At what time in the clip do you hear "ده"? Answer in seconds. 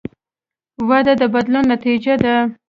2.23-2.35